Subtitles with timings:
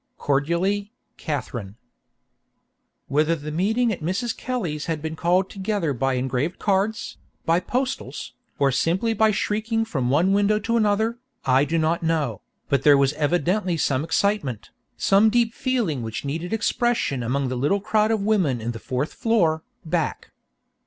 [0.17, 1.75] "Cordially, "KATHERINE."
[3.07, 4.35] Whether the meeting at Mrs.
[4.35, 10.09] Kelly's had been called together by engraved cards, by postals, or simply by shrieking from
[10.09, 15.29] one window to another, I do not know, but there was evidently some excitement, some
[15.29, 19.61] deep feeling which needed expression among the little crowd of women in the fourth floor,
[19.85, 20.31] back.